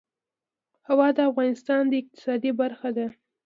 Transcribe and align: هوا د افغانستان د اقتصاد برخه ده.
هوا 0.87 1.07
د 1.17 1.19
افغانستان 1.31 1.81
د 1.87 1.93
اقتصاد 2.01 2.41
برخه 2.59 2.89
ده. 2.97 3.07